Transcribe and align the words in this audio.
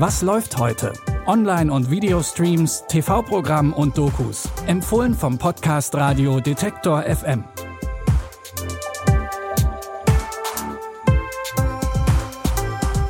Was 0.00 0.22
läuft 0.22 0.56
heute? 0.58 0.92
Online- 1.26 1.72
und 1.72 1.90
Videostreams, 1.90 2.84
TV-Programm 2.86 3.72
und 3.72 3.98
Dokus. 3.98 4.48
Empfohlen 4.68 5.12
vom 5.12 5.38
Podcast 5.38 5.92
Radio 5.96 6.38
Detektor 6.38 7.02
FM. 7.02 7.42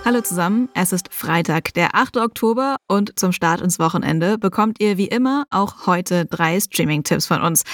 Hallo 0.02 0.22
zusammen, 0.22 0.70
es 0.72 0.94
ist 0.94 1.12
Freitag, 1.12 1.74
der 1.74 1.94
8. 1.94 2.16
Oktober 2.16 2.76
und 2.86 3.18
zum 3.18 3.32
Start 3.32 3.60
ins 3.60 3.78
Wochenende 3.78 4.38
bekommt 4.38 4.80
ihr 4.80 4.96
wie 4.96 5.08
immer 5.08 5.44
auch 5.50 5.86
heute 5.86 6.24
drei 6.24 6.58
Streaming-Tipps 6.58 7.26
von 7.26 7.42
uns. 7.42 7.64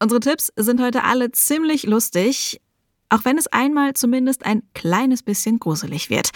Unsere 0.00 0.20
Tipps 0.20 0.52
sind 0.54 0.80
heute 0.80 1.02
alle 1.02 1.32
ziemlich 1.32 1.86
lustig, 1.86 2.60
auch 3.08 3.24
wenn 3.24 3.36
es 3.36 3.48
einmal 3.48 3.94
zumindest 3.94 4.46
ein 4.46 4.62
kleines 4.74 5.24
bisschen 5.24 5.58
gruselig 5.58 6.08
wird. 6.08 6.30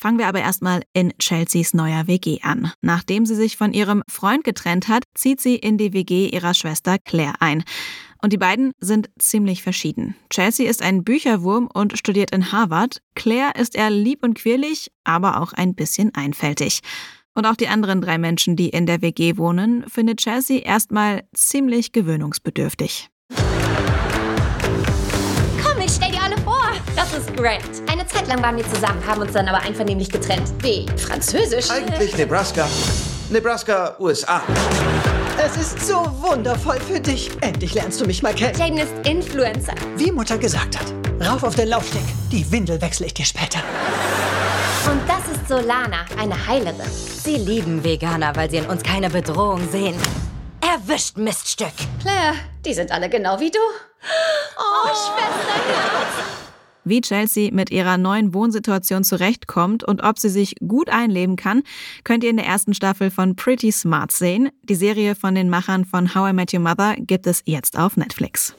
Fangen 0.00 0.18
wir 0.18 0.28
aber 0.28 0.40
erstmal 0.40 0.80
in 0.94 1.12
Chelseas 1.18 1.74
neuer 1.74 2.06
WG 2.06 2.38
an. 2.40 2.72
Nachdem 2.80 3.26
sie 3.26 3.34
sich 3.34 3.58
von 3.58 3.74
ihrem 3.74 4.02
Freund 4.08 4.44
getrennt 4.44 4.88
hat, 4.88 5.04
zieht 5.14 5.42
sie 5.42 5.56
in 5.56 5.76
die 5.76 5.92
WG 5.92 6.26
ihrer 6.28 6.54
Schwester 6.54 6.96
Claire 6.98 7.34
ein. 7.40 7.64
Und 8.22 8.32
die 8.32 8.38
beiden 8.38 8.72
sind 8.80 9.10
ziemlich 9.18 9.62
verschieden. 9.62 10.16
Chelsea 10.30 10.70
ist 10.70 10.80
ein 10.80 11.04
Bücherwurm 11.04 11.66
und 11.66 11.98
studiert 11.98 12.30
in 12.30 12.50
Harvard. 12.50 13.02
Claire 13.14 13.52
ist 13.60 13.76
eher 13.76 13.90
lieb 13.90 14.24
und 14.24 14.36
quirlig, 14.36 14.90
aber 15.04 15.38
auch 15.38 15.52
ein 15.52 15.74
bisschen 15.74 16.14
einfältig. 16.14 16.80
Und 17.34 17.44
auch 17.44 17.56
die 17.56 17.68
anderen 17.68 18.00
drei 18.00 18.16
Menschen, 18.16 18.56
die 18.56 18.70
in 18.70 18.86
der 18.86 19.02
WG 19.02 19.36
wohnen, 19.36 19.84
findet 19.86 20.20
Chelsea 20.20 20.60
erstmal 20.60 21.24
ziemlich 21.34 21.92
gewöhnungsbedürftig. 21.92 23.10
Das 27.00 27.14
ist 27.14 27.34
Grant. 27.34 27.62
Eine 27.90 28.06
Zeit 28.06 28.28
lang 28.28 28.42
waren 28.42 28.58
wir 28.58 28.74
zusammen, 28.74 29.02
haben 29.06 29.22
uns 29.22 29.32
dann 29.32 29.48
aber 29.48 29.62
einvernehmlich 29.62 30.10
getrennt. 30.10 30.52
Wie? 30.58 30.84
Französisch? 30.98 31.70
Eigentlich 31.70 32.14
Nebraska. 32.14 32.68
Nebraska, 33.30 33.96
USA. 33.98 34.42
Es 35.42 35.56
ist 35.56 35.80
so 35.86 35.94
wundervoll 36.20 36.78
für 36.78 37.00
dich. 37.00 37.30
Endlich 37.40 37.72
lernst 37.72 38.02
du 38.02 38.04
mich 38.04 38.22
mal 38.22 38.34
kennen. 38.34 38.58
Jaden 38.58 38.76
ist 38.76 39.08
Influencer. 39.08 39.72
Wie 39.96 40.12
Mutter 40.12 40.36
gesagt 40.36 40.78
hat. 40.78 40.92
Rauf 41.26 41.42
auf 41.42 41.54
den 41.54 41.68
Laufsteg. 41.68 42.02
Die 42.30 42.52
Windel 42.52 42.78
wechsle 42.82 43.06
ich 43.06 43.14
dir 43.14 43.24
später. 43.24 43.60
Und 44.84 45.00
das 45.08 45.34
ist 45.34 45.48
Solana, 45.48 46.04
eine 46.18 46.46
Heilerin. 46.46 46.90
Sie 47.24 47.36
lieben 47.36 47.82
Veganer, 47.82 48.36
weil 48.36 48.50
sie 48.50 48.58
in 48.58 48.66
uns 48.66 48.82
keine 48.82 49.08
Bedrohung 49.08 49.66
sehen. 49.72 49.96
Erwischt, 50.60 51.16
Miststück. 51.16 51.72
Claire, 52.02 52.34
die 52.62 52.74
sind 52.74 52.92
alle 52.92 53.08
genau 53.08 53.40
wie 53.40 53.50
du. 53.50 53.58
Oh, 54.58 54.88
Schwesterherz. 54.88 56.39
Wie 56.84 57.00
Chelsea 57.00 57.50
mit 57.52 57.70
ihrer 57.70 57.98
neuen 57.98 58.34
Wohnsituation 58.34 59.04
zurechtkommt 59.04 59.84
und 59.84 60.02
ob 60.02 60.18
sie 60.18 60.28
sich 60.28 60.56
gut 60.66 60.88
einleben 60.88 61.36
kann, 61.36 61.62
könnt 62.04 62.24
ihr 62.24 62.30
in 62.30 62.36
der 62.36 62.46
ersten 62.46 62.74
Staffel 62.74 63.10
von 63.10 63.36
Pretty 63.36 63.72
Smart 63.72 64.12
sehen. 64.12 64.50
Die 64.62 64.74
Serie 64.74 65.14
von 65.14 65.34
den 65.34 65.50
Machern 65.50 65.84
von 65.84 66.14
How 66.14 66.30
I 66.30 66.32
Met 66.32 66.54
Your 66.54 66.60
Mother 66.60 66.96
gibt 66.98 67.26
es 67.26 67.42
jetzt 67.44 67.78
auf 67.78 67.96
Netflix. 67.96 68.54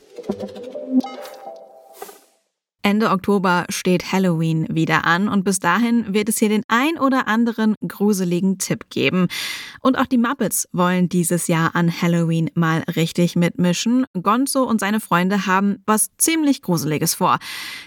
Ende 2.83 3.11
Oktober 3.11 3.65
steht 3.69 4.11
Halloween 4.11 4.67
wieder 4.69 5.05
an 5.05 5.29
und 5.29 5.43
bis 5.43 5.59
dahin 5.59 6.13
wird 6.13 6.29
es 6.29 6.39
hier 6.39 6.49
den 6.49 6.63
ein 6.67 6.97
oder 6.97 7.27
anderen 7.27 7.75
gruseligen 7.87 8.57
Tipp 8.57 8.89
geben. 8.89 9.27
Und 9.81 9.97
auch 9.97 10.07
die 10.07 10.17
Muppets 10.17 10.67
wollen 10.71 11.07
dieses 11.07 11.47
Jahr 11.47 11.75
an 11.75 11.91
Halloween 12.01 12.49
mal 12.55 12.83
richtig 12.95 13.35
mitmischen. 13.35 14.05
Gonzo 14.21 14.63
und 14.63 14.79
seine 14.79 14.99
Freunde 14.99 15.45
haben 15.45 15.83
was 15.85 16.09
ziemlich 16.17 16.61
Gruseliges 16.61 17.13
vor. 17.13 17.37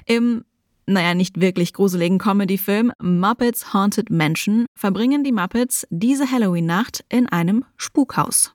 Im 0.07 0.45
naja, 0.87 1.15
nicht 1.15 1.41
wirklich 1.41 1.73
gruseligen 1.73 2.19
Comedy-Film 2.19 2.93
Muppets 3.01 3.73
Haunted 3.73 4.11
Mansion 4.11 4.67
verbringen 4.77 5.25
die 5.25 5.33
Muppets 5.33 5.87
diese 5.89 6.31
Halloween-Nacht 6.31 7.07
in 7.09 7.27
einem 7.27 7.65
Spukhaus. 7.79 8.53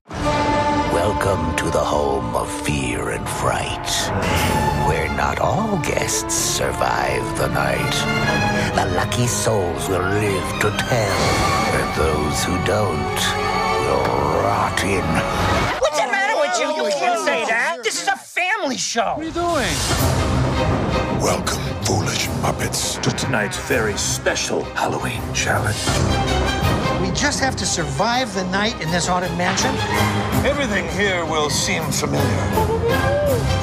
Welcome 0.94 1.56
to 1.56 1.66
the 1.72 1.80
home 1.80 2.36
of 2.36 2.48
fear 2.64 3.10
and 3.10 3.28
fright, 3.28 4.12
where 4.88 5.10
not 5.30 5.40
all 5.42 5.78
guests 5.84 6.34
survive 6.34 7.24
the 7.38 7.48
night. 7.50 7.96
The 8.74 8.86
lucky 8.96 9.28
souls 9.28 9.88
will 9.88 10.02
live 10.02 10.50
to 10.62 10.72
tell, 10.72 11.20
and 11.78 11.88
those 12.02 12.44
who 12.46 12.56
don't 12.66 13.20
will 13.86 14.10
rot 14.42 14.84
in. 14.84 15.06
What's 15.82 16.00
the 16.00 16.08
matter 16.08 16.36
with 16.40 16.60
you? 16.60 16.84
You 16.84 16.92
can't 16.92 17.20
say 17.20 17.46
that. 17.46 17.78
This 17.84 18.02
is 18.02 18.08
a 18.08 18.16
family 18.16 18.78
show. 18.78 19.18
What 19.18 19.20
are 19.20 19.26
you 19.26 19.32
doing? 19.32 19.76
Welcome, 21.22 21.62
foolish 21.84 22.26
Muppets, 22.42 23.00
to 23.04 23.12
tonight's 23.12 23.60
very 23.68 23.98
special 23.98 24.64
Halloween 24.74 25.22
challenge. 25.36 26.59
We 27.02 27.08
just 27.12 27.40
have 27.42 27.56
to 27.58 27.66
survive 27.66 28.34
the 28.34 28.44
night 28.52 28.76
in 28.82 28.92
this 28.92 29.08
haunted 29.08 29.36
mansion. 29.38 29.74
Everything 30.46 30.86
here 30.98 31.26
will 31.26 31.50
seem 31.50 31.84
familiar, 31.92 32.46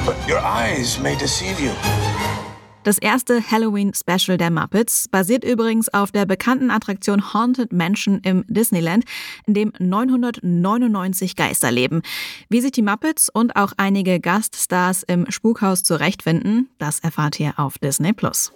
but 0.07 0.17
your 0.27 0.41
eyes 0.41 0.99
may 0.99 1.17
deceive 1.17 1.61
you. 1.61 1.73
Das 2.87 2.99
erste 2.99 3.43
Halloween-Special 3.51 4.39
der 4.39 4.53
Muppets 4.53 5.09
basiert 5.09 5.43
übrigens 5.43 5.93
auf 5.93 6.13
der 6.13 6.25
bekannten 6.25 6.71
Attraktion 6.71 7.35
Haunted 7.35 7.73
Mansion 7.73 8.21
im 8.21 8.45
Disneyland, 8.47 9.05
in 9.45 9.55
dem 9.55 9.73
999 9.81 11.35
Geister 11.35 11.73
leben. 11.73 12.03
Wie 12.49 12.61
sich 12.61 12.71
die 12.71 12.83
Muppets 12.83 13.29
und 13.29 13.57
auch 13.57 13.73
einige 13.77 14.21
Gaststars 14.21 15.03
im 15.03 15.29
Spukhaus 15.33 15.83
zurechtfinden, 15.83 16.71
das 16.79 17.01
erfahrt 17.01 17.41
ihr 17.41 17.55
auf 17.57 17.77
Disney 17.79 18.13
Plus. 18.13 18.53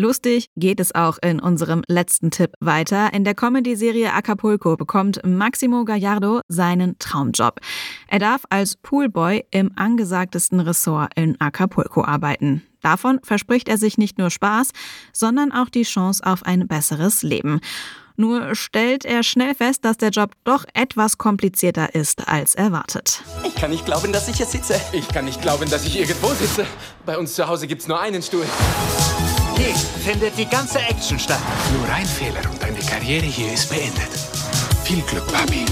Lustig 0.00 0.48
geht 0.56 0.80
es 0.80 0.94
auch 0.94 1.18
in 1.20 1.40
unserem 1.40 1.82
letzten 1.86 2.30
Tipp 2.30 2.54
weiter. 2.58 3.12
In 3.12 3.22
der 3.22 3.34
Comedy-Serie 3.34 4.14
Acapulco 4.14 4.78
bekommt 4.78 5.20
Maximo 5.26 5.84
Gallardo 5.84 6.40
seinen 6.48 6.98
Traumjob. 6.98 7.60
Er 8.08 8.18
darf 8.18 8.44
als 8.48 8.76
Poolboy 8.76 9.44
im 9.50 9.72
angesagtesten 9.76 10.60
Ressort 10.60 11.12
in 11.16 11.38
Acapulco 11.38 12.02
arbeiten. 12.02 12.62
Davon 12.80 13.20
verspricht 13.22 13.68
er 13.68 13.76
sich 13.76 13.98
nicht 13.98 14.16
nur 14.16 14.30
Spaß, 14.30 14.70
sondern 15.12 15.52
auch 15.52 15.68
die 15.68 15.82
Chance 15.82 16.24
auf 16.24 16.44
ein 16.46 16.66
besseres 16.66 17.22
Leben. 17.22 17.60
Nur 18.16 18.54
stellt 18.54 19.04
er 19.04 19.22
schnell 19.22 19.54
fest, 19.54 19.84
dass 19.84 19.98
der 19.98 20.10
Job 20.10 20.32
doch 20.44 20.64
etwas 20.72 21.18
komplizierter 21.18 21.94
ist 21.94 22.26
als 22.26 22.54
erwartet. 22.54 23.22
Ich 23.44 23.54
kann 23.54 23.70
nicht 23.70 23.84
glauben, 23.84 24.14
dass 24.14 24.28
ich 24.28 24.38
hier 24.38 24.46
sitze. 24.46 24.80
Ich 24.92 25.08
kann 25.08 25.26
nicht 25.26 25.42
glauben, 25.42 25.68
dass 25.68 25.84
ich 25.84 25.98
irgendwo 25.98 26.28
sitze. 26.28 26.64
Bei 27.04 27.18
uns 27.18 27.34
zu 27.34 27.46
Hause 27.46 27.66
gibt's 27.66 27.86
nur 27.86 28.00
einen 28.00 28.22
Stuhl. 28.22 28.46
Hier 29.60 29.74
findet 29.74 30.38
die 30.38 30.46
ganze 30.46 30.78
Action 30.78 31.18
statt. 31.18 31.38
Nur 31.76 31.86
ein 31.94 32.06
Fehler 32.06 32.40
und 32.50 32.62
deine 32.62 32.78
Karriere 32.78 33.26
hier 33.26 33.52
ist 33.52 33.68
beendet. 33.68 34.08
Viel 34.84 35.02
Glück, 35.02 35.26
Papi. 35.26 35.66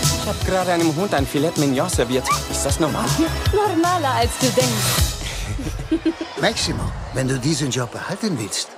Ich 0.00 0.26
habe 0.26 0.38
gerade 0.46 0.72
einem 0.72 0.96
Hund 0.96 1.12
ein 1.12 1.26
Filet 1.26 1.52
Mignon 1.58 1.90
serviert. 1.90 2.26
Ist 2.50 2.64
das 2.64 2.80
normal 2.80 3.04
hier? 3.18 3.28
Normaler, 3.52 4.14
als 4.14 4.30
du 4.38 4.46
denkst. 4.46 6.16
Maximo, 6.40 6.90
wenn 7.12 7.28
du 7.28 7.38
diesen 7.38 7.70
Job 7.70 7.92
behalten 7.92 8.38
willst, 8.38 8.68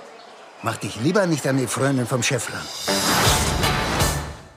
mach 0.61 0.75
dich 0.75 0.99
lieber 0.99 1.25
nicht 1.25 1.47
an 1.47 1.55
die 1.57 1.67
Freundin 1.67 2.05
vom 2.05 2.21
Chef 2.21 2.51
ran. 2.51 2.65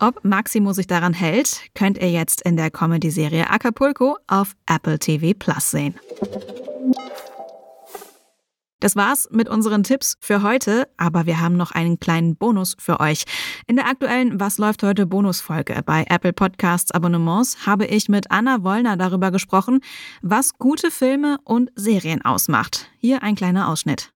Ob 0.00 0.24
Maximo 0.24 0.72
sich 0.72 0.88
daran 0.88 1.12
hält, 1.12 1.60
könnt 1.74 1.96
ihr 1.98 2.10
jetzt 2.10 2.40
in 2.40 2.56
der 2.56 2.72
Comedy-Serie 2.72 3.50
Acapulco 3.50 4.16
auf 4.26 4.56
Apple 4.66 4.98
TV 4.98 5.32
Plus 5.38 5.70
sehen. 5.70 5.94
Das 8.80 8.96
war's 8.96 9.28
mit 9.30 9.48
unseren 9.48 9.82
Tipps 9.82 10.16
für 10.20 10.42
heute, 10.42 10.88
aber 10.96 11.26
wir 11.26 11.40
haben 11.40 11.56
noch 11.56 11.70
einen 11.70 12.00
kleinen 12.00 12.36
Bonus 12.36 12.76
für 12.78 12.98
euch. 12.98 13.24
In 13.66 13.76
der 13.76 13.86
aktuellen 13.86 14.40
Was 14.40 14.56
läuft 14.56 14.82
heute 14.82 15.06
Bonusfolge 15.06 15.82
bei 15.84 16.06
Apple 16.08 16.32
Podcasts 16.32 16.90
Abonnements 16.90 17.66
habe 17.66 17.86
ich 17.86 18.08
mit 18.08 18.30
Anna 18.30 18.64
Wollner 18.64 18.96
darüber 18.96 19.30
gesprochen, 19.30 19.80
was 20.22 20.54
gute 20.54 20.90
Filme 20.90 21.38
und 21.44 21.70
Serien 21.76 22.24
ausmacht. 22.24 22.90
Hier 22.98 23.22
ein 23.22 23.34
kleiner 23.34 23.68
Ausschnitt. 23.68 24.12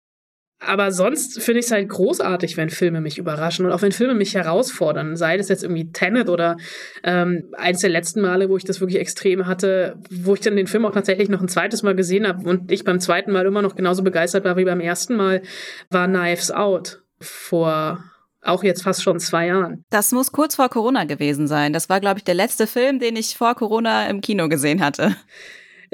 Aber 0.66 0.92
sonst 0.92 1.42
finde 1.42 1.60
ich 1.60 1.66
es 1.66 1.72
halt 1.72 1.88
großartig, 1.88 2.56
wenn 2.56 2.70
Filme 2.70 3.00
mich 3.00 3.18
überraschen 3.18 3.66
und 3.66 3.72
auch 3.72 3.82
wenn 3.82 3.92
Filme 3.92 4.14
mich 4.14 4.34
herausfordern. 4.34 5.16
Sei 5.16 5.36
das 5.36 5.48
jetzt 5.48 5.62
irgendwie 5.62 5.92
Tenet 5.92 6.28
oder 6.28 6.56
ähm, 7.02 7.44
eins 7.56 7.80
der 7.80 7.90
letzten 7.90 8.20
Male, 8.20 8.48
wo 8.48 8.56
ich 8.56 8.64
das 8.64 8.80
wirklich 8.80 9.00
extrem 9.00 9.46
hatte, 9.46 9.96
wo 10.10 10.34
ich 10.34 10.40
dann 10.40 10.56
den 10.56 10.66
Film 10.66 10.84
auch 10.84 10.92
tatsächlich 10.92 11.28
noch 11.28 11.40
ein 11.40 11.48
zweites 11.48 11.82
Mal 11.82 11.94
gesehen 11.94 12.26
habe 12.26 12.48
und 12.48 12.70
ich 12.70 12.84
beim 12.84 13.00
zweiten 13.00 13.32
Mal 13.32 13.46
immer 13.46 13.62
noch 13.62 13.76
genauso 13.76 14.02
begeistert 14.02 14.44
war 14.44 14.56
wie 14.56 14.64
beim 14.64 14.80
ersten 14.80 15.16
Mal, 15.16 15.42
war 15.90 16.08
Knives 16.08 16.50
Out 16.50 17.02
vor 17.20 18.02
auch 18.44 18.62
jetzt 18.62 18.82
fast 18.82 19.02
schon 19.02 19.18
zwei 19.20 19.46
Jahren. 19.46 19.84
Das 19.90 20.12
muss 20.12 20.32
kurz 20.32 20.56
vor 20.56 20.68
Corona 20.68 21.04
gewesen 21.04 21.46
sein. 21.46 21.72
Das 21.72 21.88
war, 21.88 22.00
glaube 22.00 22.18
ich, 22.18 22.24
der 22.24 22.34
letzte 22.34 22.66
Film, 22.66 22.98
den 22.98 23.16
ich 23.16 23.36
vor 23.36 23.54
Corona 23.54 24.06
im 24.08 24.20
Kino 24.20 24.48
gesehen 24.48 24.84
hatte. 24.84 25.16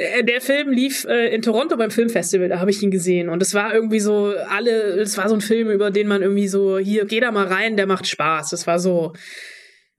Äh, 0.01 0.25
der 0.25 0.41
Film 0.41 0.71
lief 0.73 1.05
äh, 1.05 1.35
in 1.35 1.43
Toronto 1.43 1.77
beim 1.77 1.91
Filmfestival, 1.91 2.49
da 2.49 2.61
habe 2.61 2.71
ich 2.71 2.83
ihn 2.83 2.91
gesehen. 2.91 3.29
Und 3.29 3.43
es 3.43 3.55
war 3.55 3.75
irgendwie 3.75 4.01
so, 4.01 4.35
alle, 4.49 4.71
es 5.01 5.17
war 5.19 5.29
so 5.29 5.35
ein 5.35 5.41
Film, 5.41 5.71
über 5.71 5.91
den 5.91 6.07
man 6.09 6.23
irgendwie 6.23 6.49
so, 6.49 6.79
hier, 6.79 7.05
geh 7.05 7.21
da 7.21 7.31
mal 7.31 7.47
rein, 7.47 7.77
der 7.77 7.87
macht 7.87 8.07
Spaß. 8.07 8.51
Das 8.51 8.67
war 8.67 8.79
so, 8.79 9.13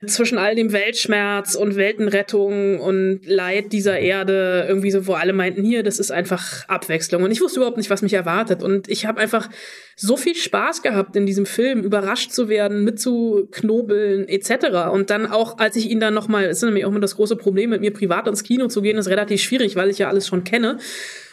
zwischen 0.08 0.40
all 0.40 0.56
dem 0.56 0.72
Weltschmerz 0.74 1.54
und 1.54 1.76
Weltenrettung 1.76 2.80
und 2.80 3.22
Leid 3.26 3.72
dieser 3.72 4.00
Erde 4.00 4.66
irgendwie 4.68 4.90
so, 4.90 5.06
wo 5.06 5.14
alle 5.14 5.34
meinten, 5.34 5.64
hier, 5.64 5.84
das 5.84 6.00
ist 6.00 6.12
einfach 6.12 6.68
Abwechslung. 6.68 7.24
Und 7.24 7.32
ich 7.32 7.40
wusste 7.40 7.60
überhaupt 7.60 7.78
nicht, 7.78 7.92
was 7.92 8.02
mich 8.02 8.14
erwartet. 8.14 8.64
Und 8.64 8.90
ich 8.90 9.06
habe 9.06 9.20
einfach 9.20 9.50
so 9.96 10.18
viel 10.18 10.34
Spaß 10.34 10.82
gehabt 10.82 11.16
in 11.16 11.28
diesem 11.28 11.46
Film, 11.46 11.84
überrascht 11.84 12.32
zu 12.32 12.50
werden, 12.50 12.84
mitzuknobeln 12.84 14.28
etc. 14.28 14.90
Und 14.92 15.12
dann 15.12 15.28
auch, 15.28 15.60
als 15.60 15.76
ich 15.76 15.90
ihn 15.90 16.00
dann 16.00 16.16
nochmal, 16.16 16.46
es 16.46 16.58
ist 16.58 16.64
nämlich 16.64 16.86
auch 16.86 16.90
immer 16.90 17.00
das 17.00 17.16
große 17.16 17.36
Problem, 17.36 17.70
mit 17.70 17.82
mir 17.82 17.94
privat 17.94 18.28
ins 18.28 18.44
Kino 18.44 18.68
zu 18.68 18.82
gehen, 18.82 18.98
ist 18.98 19.08
relativ 19.08 19.42
schwierig, 19.42 19.76
weil 19.76 19.92
ich 19.92 20.00
ja 20.00 20.08
alles 20.08 20.28
schon 20.28 20.44
kenne. 20.44 20.80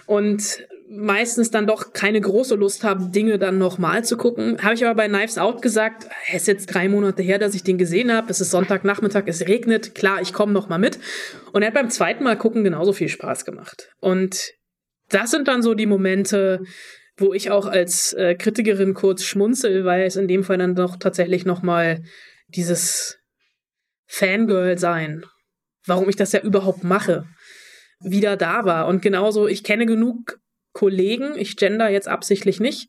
Und 0.05 0.59
meistens 0.90 1.50
dann 1.50 1.67
doch 1.67 1.93
keine 1.93 2.20
große 2.20 2.55
Lust 2.55 2.82
habe, 2.82 3.11
Dinge 3.11 3.38
dann 3.38 3.58
nochmal 3.58 4.05
zu 4.05 4.17
gucken. 4.17 4.62
Habe 4.62 4.75
ich 4.75 4.85
aber 4.85 4.94
bei 4.94 5.08
Knives 5.08 5.38
Out 5.38 5.61
gesagt, 5.61 6.06
es 6.29 6.43
ist 6.43 6.49
jetzt 6.49 6.67
drei 6.67 6.88
Monate 6.88 7.23
her, 7.23 7.38
dass 7.38 7.55
ich 7.55 7.62
den 7.62 7.79
gesehen 7.79 8.12
habe. 8.12 8.31
Es 8.31 8.40
ist 8.40 8.50
Sonntagnachmittag, 8.50 9.25
es 9.26 9.46
regnet. 9.46 9.94
Klar, 9.94 10.23
ich 10.23 10.32
komme 10.32 10.52
nochmal 10.52 10.79
mit. 10.79 10.99
Und 11.52 11.62
er 11.62 11.69
hat 11.69 11.75
beim 11.75 11.90
zweiten 11.90 12.25
Mal 12.25 12.38
gucken 12.38 12.64
genauso 12.64 12.93
viel 12.93 13.08
Spaß 13.08 13.44
gemacht. 13.44 13.90
Und 14.00 14.52
das 15.11 15.31
sind 15.31 15.49
dann 15.49 15.62
so 15.62 15.75
die 15.75 15.87
Momente, 15.87 16.61
wo 17.17 17.35
ich 17.35 17.50
auch 17.50 17.67
als 17.67 18.12
äh, 18.14 18.35
Kritikerin 18.35 18.94
kurz 18.94 19.25
schmunzel, 19.25 19.85
weil 19.85 20.02
es 20.02 20.17
in 20.17 20.29
dem 20.29 20.44
Fall 20.44 20.58
dann 20.58 20.75
doch 20.75 20.96
tatsächlich 20.96 21.44
nochmal 21.44 22.02
dieses 22.49 23.19
Fangirl 24.06 24.79
sein, 24.79 25.25
warum 25.85 26.08
ich 26.08 26.17
das 26.17 26.32
ja 26.32 26.40
überhaupt 26.40 26.85
mache, 26.85 27.26
wieder 28.00 28.37
da 28.37 28.64
war. 28.64 28.87
Und 28.87 29.02
genauso, 29.02 29.49
ich 29.49 29.64
kenne 29.64 29.85
genug 29.85 30.38
Kollegen, 30.73 31.37
ich 31.37 31.56
gender 31.56 31.88
jetzt 31.88 32.09
absichtlich 32.09 32.61
nicht, 32.61 32.88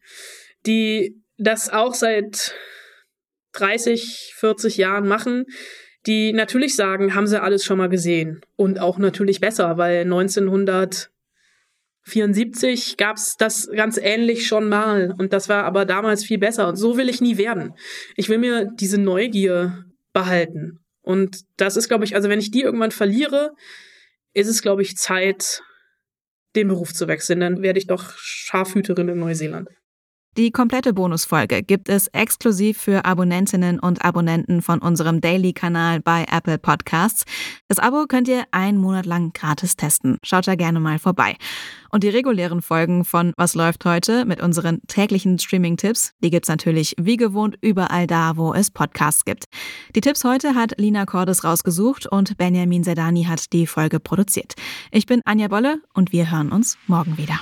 die 0.65 1.21
das 1.37 1.69
auch 1.69 1.93
seit 1.93 2.55
30, 3.53 4.33
40 4.35 4.75
Jahren 4.77 5.07
machen, 5.07 5.45
die 6.05 6.33
natürlich 6.33 6.75
sagen, 6.75 7.15
haben 7.15 7.27
sie 7.27 7.41
alles 7.41 7.63
schon 7.65 7.77
mal 7.77 7.89
gesehen. 7.89 8.41
Und 8.55 8.79
auch 8.79 8.97
natürlich 8.97 9.39
besser, 9.39 9.77
weil 9.77 10.01
1974 10.01 12.97
gab 12.97 13.17
es 13.17 13.37
das 13.37 13.69
ganz 13.75 13.97
ähnlich 13.97 14.47
schon 14.47 14.69
mal. 14.69 15.13
Und 15.17 15.33
das 15.33 15.49
war 15.49 15.65
aber 15.65 15.85
damals 15.85 16.23
viel 16.23 16.37
besser. 16.37 16.67
Und 16.67 16.75
so 16.77 16.97
will 16.97 17.09
ich 17.09 17.21
nie 17.21 17.37
werden. 17.37 17.73
Ich 18.15 18.29
will 18.29 18.37
mir 18.37 18.69
diese 18.75 18.99
Neugier 18.99 19.85
behalten. 20.13 20.79
Und 21.01 21.41
das 21.57 21.75
ist, 21.75 21.89
glaube 21.89 22.05
ich, 22.05 22.15
also 22.15 22.29
wenn 22.29 22.39
ich 22.39 22.51
die 22.51 22.61
irgendwann 22.61 22.91
verliere, 22.91 23.55
ist 24.33 24.47
es, 24.47 24.61
glaube 24.61 24.83
ich, 24.83 24.95
Zeit, 24.95 25.63
den 26.55 26.67
Beruf 26.67 26.93
zu 26.93 27.07
wechseln. 27.07 27.39
Dann 27.39 27.61
werde 27.61 27.79
ich 27.79 27.87
doch 27.87 28.13
Schafhüterin 28.17 29.09
in 29.09 29.19
Neuseeland. 29.19 29.69
Die 30.39 30.51
komplette 30.51 30.93
Bonusfolge 30.93 31.63
gibt 31.63 31.89
es 31.89 32.07
exklusiv 32.07 32.77
für 32.77 33.03
Abonnentinnen 33.03 33.77
und 33.77 34.05
Abonnenten 34.05 34.61
von 34.61 34.79
unserem 34.79 35.19
Daily-Kanal 35.19 35.99
bei 35.99 36.25
Apple 36.31 36.57
Podcasts. 36.57 37.25
Das 37.67 37.77
Abo 37.77 38.05
könnt 38.07 38.29
ihr 38.29 38.45
einen 38.51 38.77
Monat 38.77 39.05
lang 39.05 39.33
gratis 39.33 39.75
testen. 39.75 40.17
Schaut 40.23 40.47
da 40.47 40.55
gerne 40.55 40.79
mal 40.79 40.97
vorbei. 40.97 41.35
Und 41.89 42.05
die 42.05 42.07
regulären 42.07 42.61
Folgen 42.61 43.03
von 43.03 43.33
Was 43.35 43.53
läuft 43.53 43.83
heute 43.83 44.23
mit 44.23 44.41
unseren 44.41 44.79
täglichen 44.87 45.39
Streaming-Tipps, 45.39 46.13
die 46.23 46.29
gibt's 46.29 46.47
natürlich 46.47 46.95
wie 46.97 47.17
gewohnt 47.17 47.57
überall 47.59 48.07
da, 48.07 48.37
wo 48.37 48.53
es 48.53 48.71
Podcasts 48.71 49.25
gibt. 49.25 49.43
Die 49.93 49.99
Tipps 49.99 50.23
heute 50.23 50.55
hat 50.55 50.75
Lina 50.77 51.05
Cordes 51.05 51.43
rausgesucht 51.43 52.07
und 52.07 52.37
Benjamin 52.37 52.85
Sedani 52.85 53.25
hat 53.25 53.51
die 53.51 53.67
Folge 53.67 53.99
produziert. 53.99 54.53
Ich 54.89 55.05
bin 55.05 55.19
Anja 55.25 55.49
Bolle 55.49 55.81
und 55.93 56.13
wir 56.13 56.31
hören 56.31 56.53
uns 56.53 56.77
morgen 56.87 57.17
wieder. 57.17 57.41